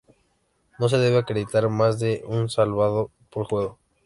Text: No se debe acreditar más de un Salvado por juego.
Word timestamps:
No 0.79 0.89
se 0.89 0.97
debe 0.97 1.19
acreditar 1.19 1.69
más 1.69 1.99
de 1.99 2.23
un 2.25 2.49
Salvado 2.49 3.11
por 3.29 3.45
juego. 3.45 3.77